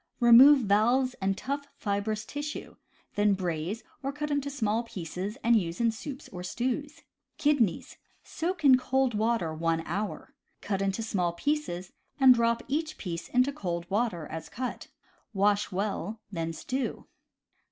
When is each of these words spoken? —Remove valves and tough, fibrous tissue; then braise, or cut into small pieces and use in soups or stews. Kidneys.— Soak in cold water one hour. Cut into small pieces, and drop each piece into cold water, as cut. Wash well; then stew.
—Remove 0.29 0.61
valves 0.61 1.13
and 1.21 1.37
tough, 1.37 1.67
fibrous 1.75 2.25
tissue; 2.25 2.75
then 3.13 3.35
braise, 3.35 3.83
or 4.01 4.11
cut 4.11 4.31
into 4.31 4.49
small 4.49 4.81
pieces 4.81 5.37
and 5.43 5.55
use 5.61 5.79
in 5.79 5.91
soups 5.91 6.27
or 6.29 6.41
stews. 6.41 7.03
Kidneys.— 7.37 7.97
Soak 8.39 8.65
in 8.65 8.79
cold 8.79 9.13
water 9.13 9.53
one 9.53 9.81
hour. 9.85 10.33
Cut 10.59 10.81
into 10.81 11.03
small 11.03 11.33
pieces, 11.33 11.91
and 12.19 12.33
drop 12.33 12.63
each 12.67 12.97
piece 12.97 13.27
into 13.29 13.53
cold 13.53 13.87
water, 13.91 14.25
as 14.25 14.49
cut. 14.49 14.87
Wash 15.35 15.71
well; 15.71 16.19
then 16.31 16.51
stew. 16.51 17.05